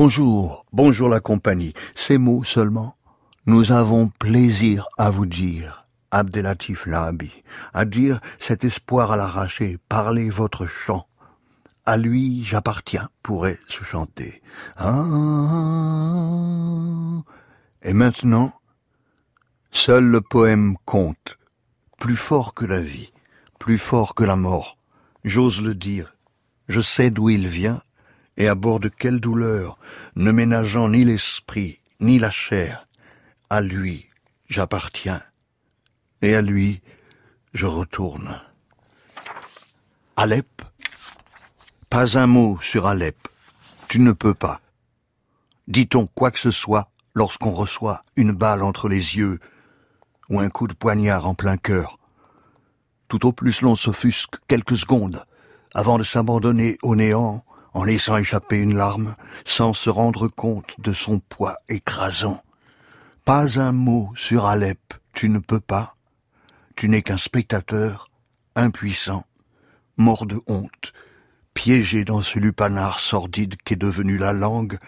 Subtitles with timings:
[0.00, 1.74] Bonjour, bonjour la compagnie.
[1.96, 2.94] Ces mots seulement.
[3.46, 7.32] Nous avons plaisir à vous dire, Abdelatif Lahabi,
[7.74, 11.08] à dire cet espoir à l'arraché, parlez votre chant.
[11.84, 14.40] À lui j'appartiens, pourrait se chanter.
[14.76, 15.02] Ah,
[17.82, 18.52] et maintenant,
[19.72, 21.40] seul le poème compte,
[21.98, 23.12] plus fort que la vie,
[23.58, 24.78] plus fort que la mort.
[25.24, 26.14] J'ose le dire,
[26.68, 27.82] je sais d'où il vient,
[28.38, 29.76] et à bord de quelle douleur,
[30.16, 32.86] ne ménageant ni l'esprit, ni la chair,
[33.50, 34.08] à lui
[34.48, 35.22] j'appartiens,
[36.22, 36.80] et à lui
[37.52, 38.40] je retourne.
[40.16, 40.62] Alep,
[41.90, 43.28] pas un mot sur Alep,
[43.88, 44.60] tu ne peux pas.
[45.66, 49.40] Dit-on quoi que ce soit lorsqu'on reçoit une balle entre les yeux
[50.30, 51.98] ou un coup de poignard en plein cœur.
[53.08, 55.24] Tout au plus l'on s'offusque quelques secondes
[55.74, 60.92] avant de s'abandonner au néant en laissant échapper une larme, sans se rendre compte de
[60.92, 62.42] son poids écrasant.
[63.24, 65.94] Pas un mot sur Alep, tu ne peux pas.
[66.76, 68.06] Tu n'es qu'un spectateur,
[68.54, 69.24] impuissant,
[69.96, 70.92] mort de honte,
[71.54, 74.78] piégé dans ce lupanar sordide qu'est devenu la langue,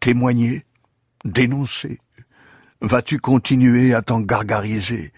[0.00, 0.62] témoigner,
[1.24, 2.00] dénoncer.
[2.80, 5.12] Vas-tu continuer à t'en gargariser?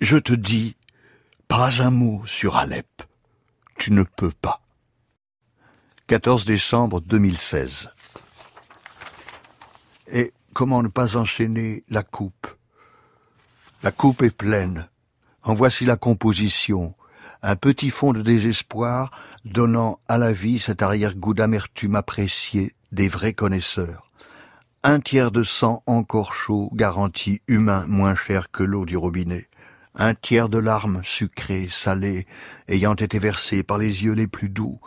[0.00, 0.76] Je te dis,
[1.48, 2.86] pas un mot sur Alep.
[3.78, 4.60] Tu ne peux pas.
[6.08, 7.90] 14 décembre 2016.
[10.06, 12.46] Et comment ne pas enchaîner la coupe?
[13.82, 14.88] La coupe est pleine.
[15.42, 16.94] En voici la composition.
[17.42, 19.10] Un petit fond de désespoir
[19.44, 24.08] donnant à la vie cet arrière-goût d'amertume apprécié des vrais connaisseurs.
[24.84, 29.48] Un tiers de sang encore chaud garantit humain moins cher que l'eau du robinet.
[29.96, 32.28] Un tiers de larmes sucrées, salées,
[32.68, 34.78] ayant été versées par les yeux les plus doux,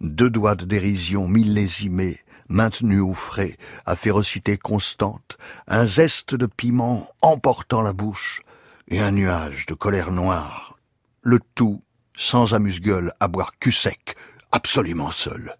[0.00, 7.08] deux doigts de dérision millésimés, maintenus au frais, à férocité constante, un zeste de piment
[7.22, 8.42] emportant la bouche,
[8.88, 10.78] et un nuage de colère noire.
[11.22, 11.82] Le tout
[12.14, 14.16] sans amuse-gueule à boire cul sec,
[14.52, 15.56] absolument seul,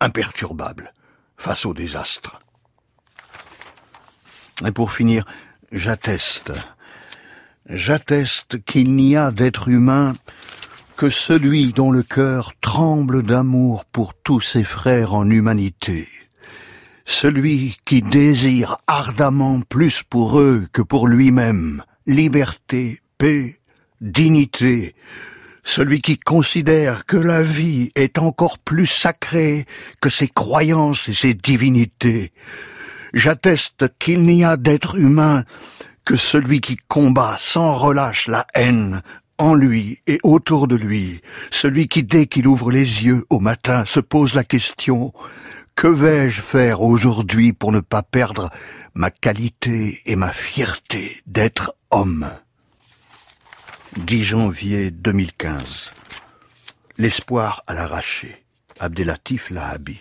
[0.00, 0.94] imperturbable,
[1.36, 2.38] face au désastre.
[4.64, 5.24] Et pour finir,
[5.72, 6.52] j'atteste,
[7.66, 10.14] j'atteste qu'il n'y a d'être humain
[11.00, 16.06] que celui dont le cœur tremble d'amour pour tous ses frères en humanité,
[17.06, 23.60] celui qui désire ardemment plus pour eux que pour lui-même liberté, paix,
[24.02, 24.94] dignité,
[25.64, 29.64] celui qui considère que la vie est encore plus sacrée
[30.02, 32.30] que ses croyances et ses divinités.
[33.14, 35.44] J'atteste qu'il n'y a d'être humain
[36.04, 39.00] que celui qui combat sans relâche la haine,
[39.40, 43.84] en lui et autour de lui, celui qui dès qu'il ouvre les yeux au matin
[43.86, 45.12] se pose la question
[45.74, 48.50] que vais-je faire aujourd'hui pour ne pas perdre
[48.94, 52.30] ma qualité et ma fierté d'être homme?
[53.96, 55.94] 10 janvier 2015
[56.98, 58.44] L'espoir à l'arraché.
[58.78, 59.98] Abdelatif Lahabi.